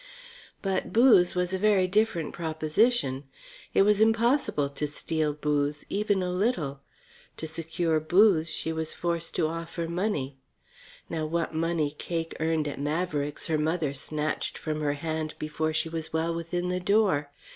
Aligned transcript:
But 0.63 0.91
booze 0.91 1.35
was 1.35 1.53
a 1.53 1.59
very 1.59 1.87
different 1.87 2.33
proposition. 2.33 3.25
It 3.75 3.83
was 3.83 4.01
impossible 4.01 4.67
to 4.69 4.87
steal 4.87 5.31
booze 5.31 5.85
even 5.89 6.23
a 6.23 6.31
little. 6.31 6.81
To 7.37 7.45
secure 7.45 7.99
booze 7.99 8.49
she 8.49 8.73
was 8.73 8.93
forced 8.93 9.35
to 9.35 9.45
offer 9.45 9.87
money. 9.87 10.37
Now 11.07 11.27
what 11.27 11.53
money 11.53 11.91
Cake 11.91 12.35
earned 12.39 12.67
at 12.67 12.81
Maverick's 12.81 13.45
her 13.45 13.59
mother 13.59 13.93
snatched 13.93 14.57
from 14.57 14.81
her 14.81 14.93
hand 14.93 15.35
before 15.37 15.71
she 15.71 15.87
was 15.87 16.11
well 16.11 16.33
within 16.33 16.69
the 16.69 16.79
door. 16.79 17.29